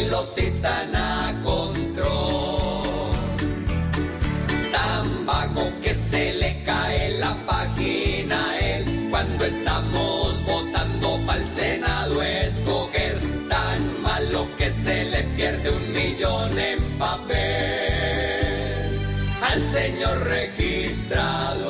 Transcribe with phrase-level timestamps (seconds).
[0.00, 3.12] Si lo citan a control,
[4.72, 11.46] tan vago que se le cae la página a él cuando estamos votando para el
[11.46, 17.36] Senado escoger tan malo que se le pierde un millón en papel
[19.42, 21.69] al señor registrador.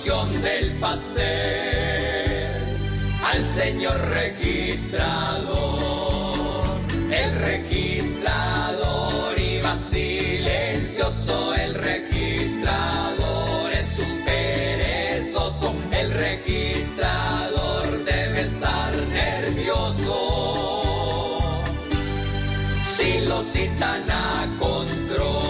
[0.00, 1.20] Del pastel
[3.22, 6.80] al señor registrador?
[7.12, 20.16] El registrador iba silencioso, el registrador es un perezoso, el registrador debe estar nervioso.
[22.96, 25.49] Si lo citan a control.